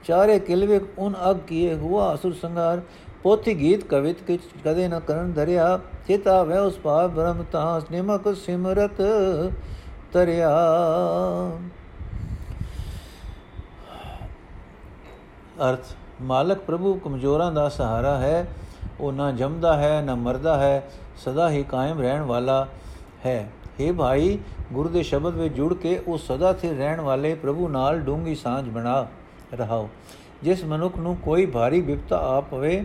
[0.04, 2.80] ਚਾਰੇ ਕਿਲਵੇ ਉਨ ਅਗ ਕੀਏ ਹੁਆ ਅਸੁਰ ਸੰਗਾਰ
[3.23, 5.78] ਪੋਥੀ ਗੀਤ ਕਵਿਤ ਕਿਛ ਕਦੇ ਨ ਕਰਨ ਧਰਿਆ
[6.09, 9.02] ਚਿਤਾਵੇ ਉਸ ਪਾਰ ਬ੍ਰਹਮ ਤਾਸ ਨਿਮਕ ਸਿਮਰਤ
[10.12, 10.50] ਤਰਿਆ
[15.61, 18.47] ਅਰਥ ਮਾਲਕ ਪ੍ਰਭੂ ਕਮਜ਼ੋਰਾਂ ਦਾ ਸਹਾਰਾ ਹੈ
[19.00, 22.66] ਉਹ ਨਾ ਜੰਮਦਾ ਹੈ, ਨਾ ਮਰਦਾ ਹੈ, ਸਦਾ ਹੀ ਕਾਇਮ ਰਹਿਣ ਵਾਲਾ
[23.26, 23.48] ਹੈ।
[23.80, 24.38] हे ਭਾਈ,
[24.72, 28.68] ਗੁਰੂ ਦੇ ਸ਼ਬਦ ਵਿੱਚ ਜੁੜ ਕੇ ਉਹ ਸਦਾ ਸਥਿਰ ਰਹਿਣ ਵਾਲੇ ਪ੍ਰਭੂ ਨਾਲ ਡੂੰਗੀ ਸਾਂਝ
[28.68, 29.06] ਬਣਾ
[29.54, 29.88] ਰਹਾਓ।
[30.42, 32.84] ਜਿਸ ਮਨੁੱਖ ਨੂੰ ਕੋਈ ਭਾਰੀ ਵਿਪਤਾ ਆ ਪਵੇ,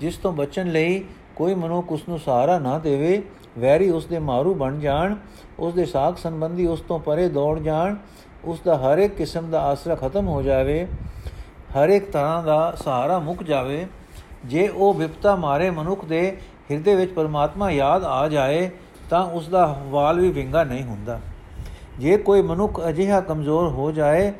[0.00, 1.04] ਜਿਸ ਤੋਂ ਬਚਣ ਲਈ
[1.36, 3.22] ਕੋਈ ਮਨੁੱਖ ਉਸ ਨੂੰ ਸਹਾਰਾ ਨਾ ਦੇਵੇ,
[3.58, 5.16] ਵੈਰੀ ਉਸ ਦੇ ਮਾਰੂ ਬਣ ਜਾਣ,
[5.58, 7.96] ਉਸ ਦੇ ਸਾਖ ਸੰਬੰਧੀ ਉਸ ਤੋਂ ਪਰੇ ਦੌੜ ਜਾਣ,
[8.44, 10.86] ਉਸ ਦਾ ਹਰ ਇੱਕ ਕਿਸਮ ਦਾ ਆਸਰਾ ਖਤਮ ਹੋ ਜਾਵੇ,
[11.76, 13.86] ਹਰ ਇੱਕ ਤਰ੍ਹਾਂ ਦਾ ਸਹਾਰਾ ਮੁੱਕ ਜਾਵੇ
[14.44, 16.36] ਜੇ ਉਹ ਵਿਪਤਾ ਮਾਰੇ ਮਨੁੱਖ ਦੇ
[16.70, 18.70] ਹਿਰਦੇ ਵਿੱਚ ਪਰਮਾਤਮਾ ਯਾਦ ਆ ਜਾਏ,
[19.10, 21.20] ਤਾਂ ਉਸ ਦਾ ਹਵਾਲ ਵੀ ਵਿੰਗਾ ਨਹੀਂ ਹੁੰਦਾ।
[21.98, 24.32] ਜੇ ਕੋਈ ਮਨੁੱਖ ਅਜਿਹਾ ਕਮਜ਼ੋਰ ਹੋ ਜਾਏ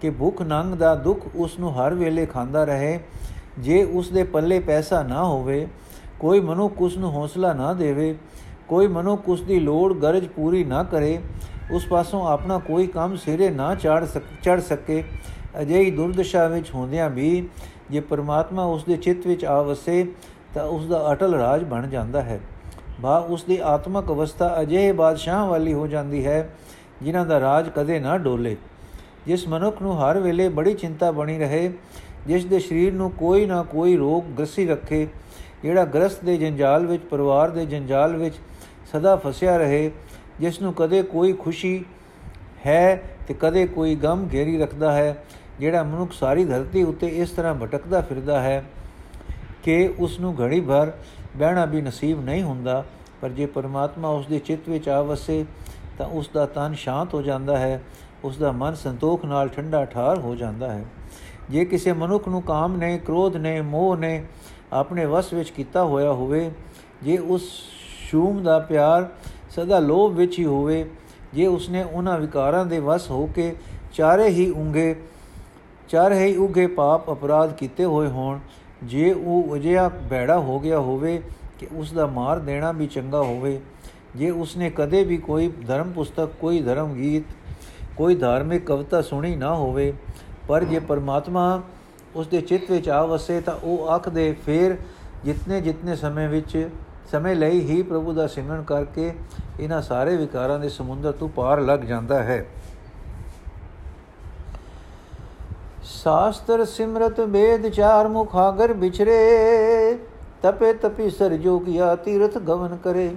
[0.00, 2.98] ਕਿ ਭੁੱਖ ਨੰਗ ਦਾ ਦੁੱਖ ਉਸ ਨੂੰ ਹਰ ਵੇਲੇ ਖਾਂਦਾ ਰਹੇ,
[3.58, 5.66] ਜੇ ਉਸ ਦੇ ਪੱਲੇ ਪੈਸਾ ਨਾ ਹੋਵੇ,
[6.20, 8.14] ਕੋਈ ਮਨੁੱਖ ਉਸ ਨੂੰ ਹੌਸਲਾ ਨਾ ਦੇਵੇ,
[8.68, 11.18] ਕੋਈ ਮਨੁੱਖ ਉਸ ਦੀ ਲੋੜ ਗਰਜ ਪੂਰੀ ਨਾ ਕਰੇ,
[11.70, 15.04] ਉਸ ਪਾਸੋਂ ਆਪਣਾ ਕੋਈ ਕੰਮ ਸਿਰੇ ਨਾ ਚੜ ਸਕ ਚੜ ਸਕੇ
[15.62, 17.48] ਅਜਿਹੀ ਦੁਰਦਸ਼ਾ ਵਿੱਚ ਹੁੰਦਿਆਂ ਵੀ
[17.90, 20.06] ਜੇ ਪਰਮਾਤਮਾ ਉਸ ਦੇ ਚਿੱਤ ਵਿੱਚ ਆ ਵਸੇ
[20.54, 22.40] ਤਾਂ ਉਸ ਦਾ ਅਟਲ ਰਾਜ ਬਣ ਜਾਂਦਾ ਹੈ।
[23.00, 26.48] ਬਾ ਉਸ ਦੀ ਆਤਮਕ ਅਵਸਥਾ ਅਜਿਹੇ ਬਾਦਸ਼ਾਹ ਵਾਲੀ ਹੋ ਜਾਂਦੀ ਹੈ,
[27.02, 28.56] ਜਿਨ੍ਹਾਂ ਦਾ ਰਾਜ ਕਦੇ ਨਾ ਡੋਲੇ।
[29.26, 31.70] ਜਿਸ ਮਨੁੱਖ ਨੂੰ ਹਰ ਵੇਲੇ ਬੜੀ ਚਿੰਤਾ ਬਣੀ ਰਹੇ,
[32.26, 35.06] ਜਿਸ ਦੇ ਸਰੀਰ ਨੂੰ ਕੋਈ ਨਾ ਕੋਈ ਰੋਗ ਗ੍ਰਸੀ ਰੱਖੇ,
[35.62, 38.34] ਜਿਹੜਾ ਗ੍ਰਸਤ ਦੇ ਜੰਜਾਲ ਵਿੱਚ, ਪਰਿਵਾਰ ਦੇ ਜੰਜਾਲ ਵਿੱਚ
[38.92, 39.90] ਸਦਾ ਫਸਿਆ ਰਹੇ,
[40.40, 41.84] ਜਿਸ ਨੂੰ ਕਦੇ ਕੋਈ ਖੁਸ਼ੀ
[42.66, 45.24] ਹੈ ਤੇ ਕਦੇ ਕੋਈ ਗਮ ਘੇਰੀ ਰੱਖਦਾ ਹੈ
[45.60, 48.64] ਜਿਹੜਾ ਮਨੁੱਖ ਸਾਰੀ ਧਰਤੀ ਉੱਤੇ ਇਸ ਤਰ੍ਹਾਂ ਭਟਕਦਾ ਫਿਰਦਾ ਹੈ
[49.62, 50.92] ਕਿ ਉਸ ਨੂੰ ਘੜੀ ਭਰ
[51.36, 52.84] ਬਹਿਣਾ ਵੀ ਨਸੀਬ ਨਹੀਂ ਹੁੰਦਾ,
[53.20, 55.44] ਪਰ ਜੇ ਪਰਮਾਤਮਾ ਉਸ ਦੇ ਚਿੱਤ ਵਿੱਚ ਆ ਵਸੇ,
[55.98, 57.80] ਤਾਂ ਉਸ ਦਾ ਤਨ ਸ਼ਾਂਤ ਹੋ ਜਾਂਦਾ ਹੈ
[58.24, 60.84] ਉਸ ਦਾ ਮਨ ਸੰਤੋਖ ਨਾਲ ਠੰਡਾ ਠਾਰ ਹੋ ਜਾਂਦਾ ਹੈ।
[61.50, 64.24] ਜੇ ਕਿਸੇ ਮਨੁੱਖ ਨੂੰ ਕਾਮ ਨੇ, ਕ੍ਰੋਧ ਨੇ, ਮੋਹ ਨੇ
[64.72, 66.50] ਆਪਣੇ ਵਸ ਵਿੱਚ ਕੀਤਾ ਹੋਇਆ ਹੋਵੇ,
[67.02, 67.42] ਜੇ ਉਸ
[68.08, 69.08] ਸ਼ੂਮ ਦਾ ਪਿਆਰ
[69.50, 70.84] ਸਦਾ ਲੋਭ ਵਿੱਚ ਹੀ ਹੋਵੇ,
[71.34, 73.54] ਜੇ ਉਸਨੇ ਉਹਨਾਂ ਵਿਕਾਰਾਂ ਦੇ ਵਸ ਹੋ ਕੇ
[73.92, 74.94] ਚਾਰੇ ਹੀ ਉਂਗੇ
[75.88, 78.38] ਚਾਰੇ ਹੀ ਉਗੇ ਪਾਪ ਅਪਰਾਧ ਕੀਤੇ ਹੋਏ ਹੋਣ।
[78.84, 81.20] ਜੇ ਉਹ ਅਜਿਹਾ ਬੈੜਾ ਹੋ ਗਿਆ ਹੋਵੇ
[81.58, 83.60] ਕਿ ਉਸ ਦਾ ਮਾਰ ਦੇਣਾ ਵੀ ਚੰਗਾ ਹੋਵੇ,
[84.16, 87.24] ਜੇ ਉਸਨੇ ਕਦੇ ਵੀ ਕੋਈ ਧਰਮ ਪੁਸਤਕ, ਕੋਈ ਧਰਮ ਗੀਤ,
[87.96, 89.92] ਕੋਈ ਧਾਰਮਿਕ ਕਵਿਤਾ ਸੁਣੀ ਨਾ ਹੋਵੇ,
[90.48, 91.60] ਪਰ ਜੇ ਪਰਮਾਤਮਾ
[92.16, 94.76] ਉਸ ਦੇ ਚਿੱਤ ਵਿੱਚ ਆ ਵਸੇ ਤਾਂ ਉਹ ਅੱਖ ਦੇ ਫੇਰ
[95.24, 96.68] ਜਿਤਨੇ ਜਿਤਨੇ ਸਮੇਂ ਵਿੱਚ,
[97.10, 99.12] ਸਮੇਂ ਲਈ ਹੀ ਪ੍ਰਭੂ ਦਾ ਸਿਮਰਨ ਕਰਕੇ
[99.60, 102.44] ਇਹਨਾਂ ਸਾਰੇ ਵਿਕਾਰਾਂ ਦੇ ਸਮੁੰਦਰ ਤੋਂ ਪਾਰ ਲੱਗ ਜਾਂਦਾ ਹੈ।
[106.08, 109.16] ਸ਼ਾਸਤਰ ਸਿਮਰਤ ਵੇਦ ਚਾਰ ਮੁਖ ਆਗਰ ਵਿਚਰੇ
[110.42, 113.10] ਤਪੇ ਤਪੀ ਸਰ ਜੋਗਿਆ ਤੀਰਥ ਗਵਨ ਕਰੇ।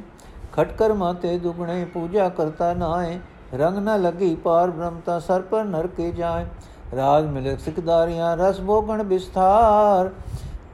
[0.53, 3.17] ਖਟਕਰ ਮਾਤੇ ਦੁਗਣੇ ਪੂਜਾ ਕਰਤਾ ਨਾਏ
[3.53, 6.45] ਰੰਗ ਨ ਲਗੀ ਪਾਰ ਬ੍ਰਹਮਤਾ ਸਰ ਪਰ ਨਰ ਕੇ ਜਾਏ
[6.95, 10.09] ਰਾਜ ਮਿਲੇ ਸਿਕਦਾਰੀਆਂ, ਰਸ ਭੋਗਣ ਵਿਸਥਾਰ।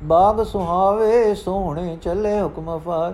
[0.04, 3.14] ਬਾਗ ਸੁਹਾਵੇ, ਸੋਹਣੇ ਚੱਲੇ ਹੁਕਮ ਫਾਰ।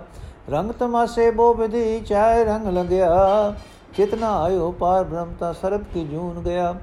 [0.50, 3.54] ਰੰਗ ਤਮਾਸੇ ਬੋ ਵਿਧੀ, ਚਾਹੇ ਰੰਗ ਲਗਿਆ
[3.96, 6.76] ਕਿਤਨਾ ਆਇਓ ਪਾਰ ਬ੍ਰਹਮਤਾ ਸਰਬ ਕੀ ਜੂਨ ਗਿਆ।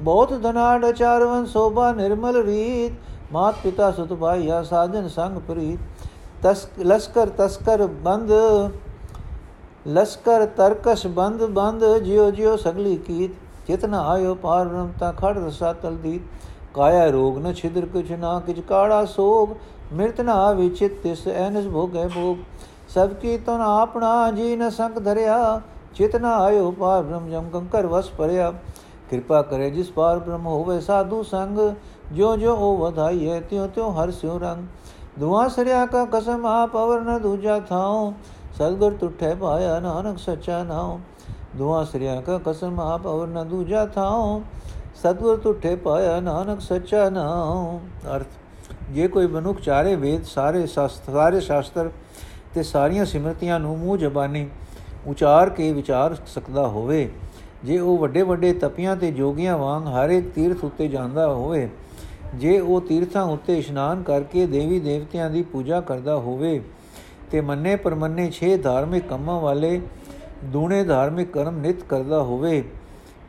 [0.00, 2.92] ਬਹੁਤ ਧਨਾੜ ਚਾਰਵਨ ਸੋਭਾ ਨਿਰਮਲ ਰੀਤ,
[3.32, 5.78] ਮਾਤ ਪਿਤਾ ਸੁਤ ਭਾਈਆ ਸਾਜਨ ਸੰਗ ਪ੍ਰੀਤ।
[6.42, 8.30] ਤਸ, ਲਸਕਰ ਤਸਕਰ ਬੰਦ,
[9.88, 13.32] ਲਸਕਰ ਤਰਕਸ਼ ਬੰਦ ਬੰਦ, ਜਿਉ ਜਿਉ ਸਗਲੀ ਕੀਤ।
[13.66, 16.20] ਚਿਤਨਾ ਆਇਓ ਪਾਰ ਬ੍ਰਹਮਤਾ ਖੜ ਰਸਾ ਤਲਦੀ
[16.74, 19.48] ਕਾਇਆ ਰੋਗ ਨ ਛਿਦਰ ਕੁਛ ਨਾ, ਕਿਛ ਕਾੜਾ ਸੋਗ।
[19.92, 22.36] ਮਿਰਤ ਨਾ ਵਿਚਿਤ ਤਿਸ ਐਨਸ ਭੋਗੈ ਭੋਗ।
[22.88, 25.60] ਸਭ ਕੀ ਤਨ ਆਪਣਾ, ਜੀ ਨ ਸੰਗ ਧਰਿਆ।
[25.94, 28.52] ਚਿਤਨਾ ਆਇਓ ਪਾਰ ਬ੍ਰਹਮ ਜਮ ਕੰਕਰ ਵਸ ਪਰਿਆ
[29.10, 31.58] ਕਿਰਪਾ ਕਰੇ ਜਿਸ ਪਾਰ ਬ੍ਰਹਮ ਹੋਵੇ ਸਾਧੂ ਸੰਗ
[32.12, 34.66] ਜੋ ਜੋ ਉਹ ਵਧਾਈਏ ਤਿਉ ਤਿਉ ਹਰ ਸਿਉ ਰੰਗ।
[35.18, 38.12] ਦੁਆ ਸਰਿਆ ਕਾ ਕਸਮ ਆਪ ਅਵਰ ਨ ਦੂਜਾ ਥਾਉ,
[38.58, 40.98] ਸਤਗੁਰ ਤੁਠੇ ਪਾਇਆ ਨਾਨਕ ਸੱਚਾ ਨਾਉ।
[41.56, 44.40] ਦੁਆ ਸਰਿਆ ਕਾ ਕਸਮ ਆਪ ਅਵਰ ਨ ਦੂਜਾ ਥਾਉ,
[44.96, 47.78] ਸਤਗੁਰ ਤੁਠੇ ਪਾਇਆ ਨਾਨਕ ਸੱਚਾ ਨਾਉ।
[48.14, 48.26] ਅਰਥ,
[48.92, 51.90] ਜੇ ਕੋਈ ਮਨੁੱਖ ਚਾਰੇ ਵੇਦ, ਸਾਰੇ ਸ਼ਾਸਤਰ ਸਾਰੇ ਸ਼ਾਸਤਰ
[52.54, 54.48] ਤੇ ਸਾਰੀਆਂ ਸਿਮਰਤੀਆਂ ਨੂੰ ਮੂੰਹ ਜ਼ਬਾਨੀ
[55.06, 57.08] ਉਚਾਰ ਕੇ ਵਿਚਾਰ ਸਕਦਾ ਹੋਵੇ
[57.64, 61.68] ਜੇ ਉਹ ਵੱਡੇ ਵੱਡੇ ਤਪੀਆਂ ਤੇ ਜੋਗੀਆਂ ਵਾਂਗ ਹਰ ਇੱਕ ਤੀਰਥ ਉੱਤੇ ਜਾਂਦਾ ਹੋਵੇ,
[62.34, 66.60] ਜੇ ਉਹ ਤੀਰਥਾਂ ਉੱਤੇ ਇਸ਼ਨਾਨ ਕਰਕੇ ਦੇਵੀ ਦੇਵਤਿਆਂ ਦੀ ਪੂਜਾ ਕਰਦਾ ਹੋਵੇ,
[67.30, 69.80] ਤੇ ਮੰਨੇ ਪਰਮੰਨੇ ਛੇ ਧਾਰਮਿਕ ਕੰਮਾਂ ਵਾਲੇ
[70.44, 72.62] ਦੂਣੇ ਧਾਰਮਿਕ ਕਰਮ ਨਿਤ ਕਰਦਾ ਹੋਵੇ,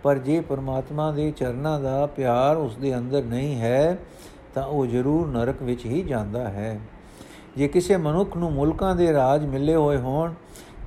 [0.03, 3.97] ਪਰ ਜੇ ਪਰਮਾਤਮਾ ਦੇ ਚਰਨਾਂ ਦਾ ਪਿਆਰ ਉਸ ਦੇ ਅੰਦਰ ਨਹੀਂ ਹੈ,
[4.53, 6.79] ਤਾਂ ਉਹ ਜ਼ਰੂਰ ਨਰਕ ਵਿੱਚ ਹੀ ਜਾਂਦਾ ਹੈ।
[7.57, 10.33] ਜੇ ਕਿਸੇ ਮਨੁੱਖ ਨੂੰ ਮੁਲਕਾਂ ਦੇ ਰਾਜ ਮਿਲੇ ਹੋਏ ਹੋਣ,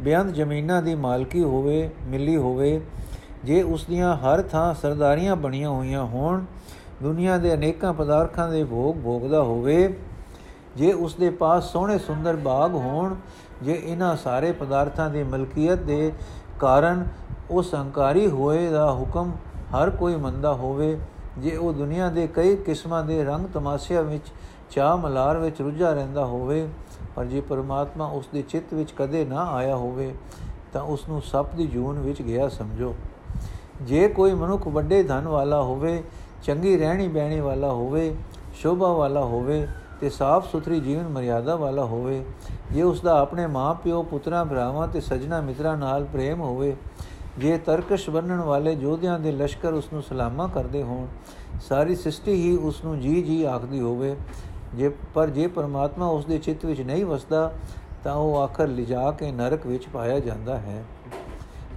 [0.01, 2.81] ਬੇਅੰਤ ਜ਼ਮੀਨਾਂ ਦੀ ਮਾਲਕੀ ਹੋਵੇ, ਮਿਲੀ ਹੋਵੇ
[3.45, 6.45] ਜੇ ਉਸ ਦੀਆਂ ਹਰ ਥਾਂ ਸਰਦਾਰੀਆਂ ਬਣੀਆਂ ਹੋਈਆਂ ਹੋਣ,
[7.03, 9.97] ਦੁਨੀਆ ਦੇ ਅਨੇਕਾਂ ਪਦਾਰਥਾਂ ਦੇ ਭੋਗ ਭੋਗਦਾ ਹੋਵੇ,
[10.77, 13.15] ਜੇ ਉਸ ਦੇ ਪਾਸ ਸੋਹਣੇ ਸੁੰਦਰ ਬਾਗ ਹੋਣ,
[13.63, 16.13] ਜੇ ਇਹਨਾਂ ਸਾਰੇ ਪਦਾਰਥਾਂ ਦੀ ਮਲਕੀਅਤ ਦੇ
[16.59, 17.07] ਕਾਰਨ
[17.51, 19.33] ਉਸ ਹੰਕਾਰੀ ਹੋਏ ਦਾ ਹੁਕਮ
[19.75, 20.99] ਹਰ ਕੋਈ ਮੰਨਦਾ ਹੋਵੇ,
[21.39, 24.33] ਜੇ ਉਹ ਦੁਨੀਆ ਦੇ ਕਈ ਕਿਸਮਾਂ ਦੇ ਰੰਗ ਤਮਾਸ਼ਿਆਂ ਵਿੱਚ,
[24.71, 26.69] ਚਾਹ ਮਲਾਰ ਵਿੱਚ ਰੁੱਝਾ ਰਹਿੰਦਾ ਹੋਵੇ,
[27.17, 30.15] ਪਰ ਜੇ ਪਰਮਾਤਮਾ ਉਸ ਦੇ ਚਿੱਤ ਵਿੱਚ ਕਦੇ ਨਾ ਆਇਆ ਹੋਵੇ,
[30.73, 32.95] ਤਾਂ ਉਸ ਨੂੰ ਸੱਪ ਦੀ ਜੂਨ ਵਿੱਚ ਗਿਆ ਸਮਝੋ।
[33.83, 36.03] ਜੇ ਕੋਈ ਮਨੁੱਖ ਵੱਡੇ ਧਨ ਵਾਲਾ ਹੋਵੇ,
[36.43, 38.15] ਚੰਗੀ ਰਹਿਣੀ ਬਹਿਣੀ ਵਾਲਾ ਹੋਵੇ,
[38.55, 39.67] ਸ਼ੋਭਾ ਵਾਲਾ ਹੋਵੇ
[40.01, 42.25] ਤੇ ਸਾਫ਼ ਸੁਥਰੀ ਜੀਵਨ ਮਰਿਆਦਾ ਵਾਲਾ ਹੋਵੇ,
[42.73, 46.77] ਜੇ ਉਸ ਦਾ ਆਪਣੇ ਮਾਪਿਓ ਪੁੱਤਰਾਂ, ਭਰਾਵਾਂ ਤੇ ਸਜਣਾ ਮਿੱਤਰਾਂ ਨਾਲ ਪ੍ਰੇਮ ਹੋਵੇ,
[47.39, 51.07] ਜੇ ਤਰਕਸ਼ ਬੰਨਣ ਵਾਲੇ ਜੋਧਿਆਂ ਦੇ ਲਸ਼ਕਰ ਉਸ ਨੂੰ ਸਲਾਮਾ ਕਰਦੇ ਹੋਣ,
[51.69, 54.17] ਸਾਰੀ ਸ੍ਰਿਸ਼ਟੀ ਹੀ ਉਸ ਨੂੰ ਜੀ ਜੀ ਆਖਦੀ ਹੋਵੇ।
[54.75, 57.53] ਜੇ ਪਰ ਜੇ ਪਰਮਾਤਮਾ ਉਸ ਦੇ ਚਿੱਤ ਵਿੱਚ ਨਹੀਂ ਵਸਦਾ,
[58.05, 60.85] ਤਾਂ ਉਹ ਆਖਰ ਲਿਜਾ ਕੇ ਨਰਕ ਵਿੱਚ ਪਾਇਆ ਜਾਂਦਾ ਹੈ।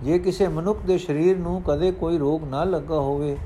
[0.04, 3.38] ਜੇ ਕਿਸੇ ਮਨੁੱਖ ਦੇ ਸਰੀਰ ਨੂੰ ਕਦੇ ਕੋਈ ਰੋਗ ਨਾ ਲੱਗਾ ਹੋਵੇ,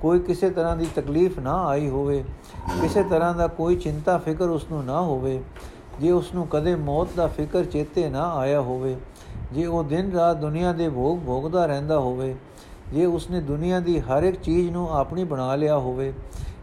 [0.00, 2.22] ਕੋਈ ਕਿਸੇ ਤਰ੍ਹਾਂ ਦੀ ਤਕਲੀਫ ਨਾ ਆਈ ਹੋਵੇ,
[2.80, 5.40] ਕਿਸੇ ਤਰ੍ਹਾਂ ਦਾ ਕੋਈ ਚਿੰਤਾ ਫਿਕਰ ਉਸ ਨੂੰ ਨਾ ਹੋਵੇ,
[6.00, 8.96] ਜੇ ਉਸ ਨੂੰ ਕਦੇ ਮੌਤ ਦਾ ਫਿਕਰ ਚੇਤੇ ਨਾ ਆਇਆ ਹੋਵੇ,
[9.52, 12.34] ਜੇ ਉਹ ਦਿਨ ਰਾਤ ਦੁਨੀਆ ਦੇ ਭੋਗ ਭੋਗਦਾ ਰਹਿੰਦਾ ਹੋਵੇ,
[12.92, 16.12] ਜੇ ਉਸਨੇ ਦੁਨੀਆ ਦੀ ਹਰ ਇੱਕ ਚੀਜ਼ ਨੂੰ ਆਪਣੀ ਬਣਾ ਲਿਆ ਹੋਵੇ,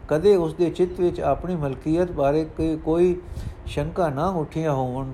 [0.08, 2.44] ਕਦੇ ਉਸ ਦੇ ਚਿੱਤ ਵਿੱਚ ਆਪਣੀ ਮਲਕੀਅਤ ਬਾਰੇ
[2.84, 3.16] ਕੋਈ
[3.66, 5.12] ਸ਼ੰਕਾ ਨਾ ਉੱਠੀਆਂ ਹੋਵਣ।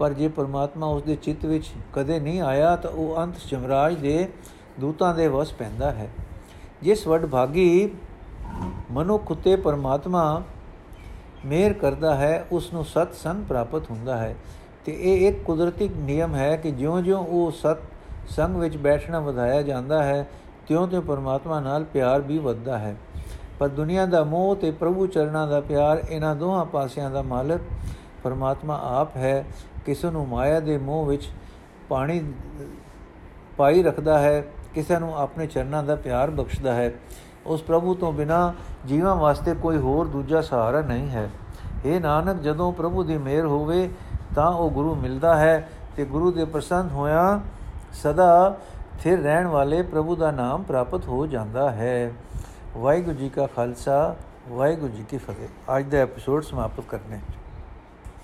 [0.00, 4.28] ਪਰ ਜੇ ਪਰਮਾਤਮਾ ਉਸ ਦੇ ਚਿੱਤ ਵਿੱਚ ਕਦੇ ਨਹੀਂ ਆਇਆ, ਤਾਂ ਉਹ ਅੰਤ ਜਮਰਾਜ ਦੇ
[4.80, 6.10] ਦੂਤਾਂ ਦੇ ਵਸ ਪੈਂਦਾ ਹੈ।
[6.82, 7.90] ਜਿਸ ਵੱਡ ਭਾਗੀ
[8.90, 10.42] ਮਨੁੱਖ ਉਤੇ ਪਰਮਾਤਮਾ
[11.46, 14.36] ਮੇਰ ਕਰਦਾ ਹੈ ਉਸ ਨੂੰ ਸਤ ਸੰਗ ਪ੍ਰਾਪਤ ਹੁੰਦਾ ਹੈ।
[14.84, 17.76] ਤੇ ਇਹ ਇੱਕ ਕੁਦਰਤੀ ਨਿਯਮ ਹੈ ਕਿ ਜਿਉਂ-ਜਿਉਂ ਉਹ ਸਤ
[18.28, 20.28] ਸੰਗ ਵਿੱਚ ਬੈਠਣਾ ਵਧਾਇਆ ਜਾਂਦਾ ਹੈ,
[20.68, 22.96] ਤਿਉਂ-ਤਿਉਂ ਪਰਮਾਤਮਾ ਨਾਲ ਪਿਆਰ ਵੀ ਵੱਧਦਾ ਹੈ।
[23.58, 27.60] ਪਰ ਦੁਨੀਆ ਦਾ ਮੋਹ ਤੇ ਪ੍ਰਭੂ ਚਰਨਾਂ ਦਾ ਪਿਆਰ ਇਹਨਾਂ ਦੋਹਾਂ ਪਾਸਿਆਂ ਦਾ ਮਾਲਕ
[28.22, 29.44] ਪਰਮਾਤਮਾ ਆਪ ਹੈ।
[29.86, 31.28] ਕਿਸੇ ਨੂੰ ਮਾਇਆ ਦੇ ਮੋਹ ਵਿੱਚ
[31.88, 32.22] ਪਾਣੀ
[33.56, 36.92] ਪਾਈ ਰੱਖਦਾ ਹੈ, ਕਿਸੇ ਨੂੰ ਆਪਣੇ ਚਰਨਾਂ ਦਾ ਪਿਆਰ ਬਖਸ਼ਦਾ ਹੈ,
[37.46, 38.52] ਉਸ ਪ੍ਰਭੂ ਤੋਂ ਬਿਨਾ
[38.86, 41.28] ਜੀਵਾਂ ਵਾਸਤੇ ਕੋਈ ਹੋਰ ਦੂਜਾ ਸਹਾਰਾ ਨਹੀਂ ਹੈ।
[41.84, 43.88] ਇਹ ਨਾਨਕ, ਜਦੋਂ ਪ੍ਰਭੂ ਦੀ ਮਿਹਰ ਹੋਵੇ
[44.34, 47.40] ਤਾਂ ਉਹ ਗੁਰੂ ਮਿਲਦਾ ਹੈ ਤੇ ਗੁਰੂ ਦੇ ਪ੍ਰਸੰਨ ਹੋਇਆ
[47.92, 48.58] ਸਦਾ
[49.00, 52.12] ਫਿਰ ਰਹਿਣ ਵਾਲੇ ਪ੍ਰਭੂ ਦਾ ਨਾਮ ਪ੍ਰਾਪਤ ਹੋ ਜਾਂਦਾ ਹੈ।
[52.76, 54.16] ਵਾਹਿਗੁਰੂ ਜੀ ਕਾ ਖਾਲਸਾ,
[54.48, 57.18] ਵਾਹਿਗੁਰੂ ਜੀ ਕੀ ਫਤਿਹ। ਅੱਜ ਦਾ ਐਪੀਸੋਡ ਸਮਾਪਤ ਕਰਨੇ